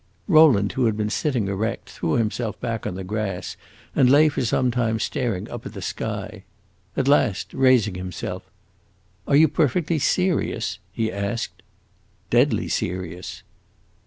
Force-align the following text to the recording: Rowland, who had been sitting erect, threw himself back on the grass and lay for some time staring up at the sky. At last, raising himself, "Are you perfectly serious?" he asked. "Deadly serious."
Rowland, 0.27 0.71
who 0.71 0.85
had 0.87 0.97
been 0.97 1.11
sitting 1.11 1.47
erect, 1.47 1.87
threw 1.91 2.13
himself 2.13 2.59
back 2.59 2.87
on 2.87 2.95
the 2.95 3.03
grass 3.03 3.55
and 3.95 4.09
lay 4.09 4.29
for 4.29 4.43
some 4.43 4.71
time 4.71 4.97
staring 4.97 5.47
up 5.51 5.63
at 5.63 5.73
the 5.73 5.79
sky. 5.83 6.43
At 6.97 7.07
last, 7.07 7.53
raising 7.53 7.93
himself, 7.93 8.41
"Are 9.27 9.35
you 9.35 9.47
perfectly 9.47 9.99
serious?" 9.99 10.79
he 10.91 11.11
asked. 11.11 11.61
"Deadly 12.31 12.67
serious." 12.67 13.43